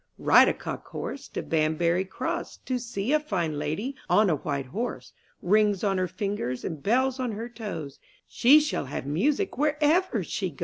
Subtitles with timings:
[0.17, 2.79] 8 IN THE NURSERY ^ "D IDE a Cock Horse to Banbury Cross, ■^ To
[2.79, 7.33] see a fine lady on a white horse; Rings on her fingers, and bells on
[7.33, 10.59] her toes, She shall have music wherever she goes.